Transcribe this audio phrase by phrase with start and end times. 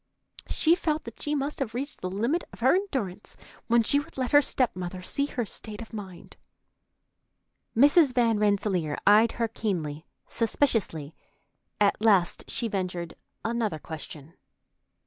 [0.49, 4.17] She felt that she must have reached the limit of her endurance when she would
[4.17, 6.37] let her step mother see her state of mind.
[7.77, 8.11] Mrs.
[8.11, 11.13] Van Rensselaer eyed her keenly, suspiciously.
[11.79, 13.13] At last she ventured
[13.45, 14.33] another question.